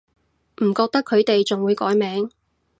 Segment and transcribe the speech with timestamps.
[0.63, 2.31] 唔覺得佢哋仲會改名